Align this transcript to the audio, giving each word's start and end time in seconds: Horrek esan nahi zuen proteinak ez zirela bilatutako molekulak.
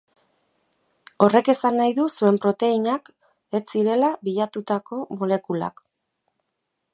Horrek 1.25 1.51
esan 1.53 1.77
nahi 1.81 1.93
zuen 2.21 2.39
proteinak 2.45 3.11
ez 3.59 3.61
zirela 3.75 4.11
bilatutako 4.29 5.01
molekulak. 5.21 5.85